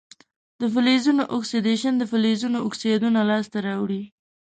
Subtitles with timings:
[0.59, 4.03] د فلزونو اکسیدیشن د فلزونو اکسایدونه لاسته راوړي.